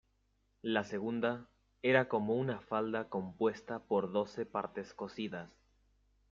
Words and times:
La 0.63 0.83
segunda, 0.83 1.47
era 1.83 2.09
como 2.09 2.33
una 2.33 2.59
falda 2.59 3.07
compuesta 3.07 3.77
por 3.83 4.11
doce 4.11 4.47
partes 4.47 4.95
cosidas. 4.95 5.51